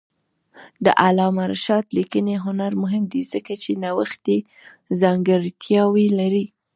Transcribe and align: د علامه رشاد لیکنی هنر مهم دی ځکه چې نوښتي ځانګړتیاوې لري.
د 0.85 0.87
علامه 1.03 1.43
رشاد 1.53 1.85
لیکنی 1.97 2.35
هنر 2.45 2.71
مهم 2.83 3.03
دی 3.11 3.23
ځکه 3.33 3.53
چې 3.63 3.71
نوښتي 3.83 4.37
ځانګړتیاوې 5.01 6.07
لري. 6.19 6.45